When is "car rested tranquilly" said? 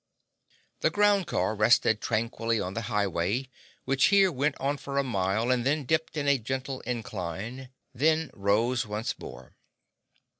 1.27-2.59